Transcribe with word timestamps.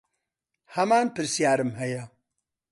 هەمان 0.75 1.07
پرسیارم 1.15 1.71
هەیە. 1.79 2.03